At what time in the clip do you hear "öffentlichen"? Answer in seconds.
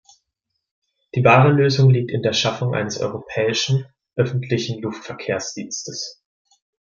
4.15-4.81